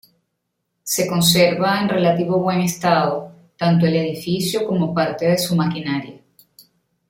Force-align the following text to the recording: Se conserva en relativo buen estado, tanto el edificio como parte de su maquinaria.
Se 0.81 1.05
conserva 1.05 1.79
en 1.79 1.87
relativo 1.87 2.39
buen 2.39 2.61
estado, 2.61 3.31
tanto 3.55 3.85
el 3.85 3.97
edificio 3.97 4.65
como 4.65 4.95
parte 4.95 5.27
de 5.27 5.37
su 5.37 5.55
maquinaria. 5.55 6.19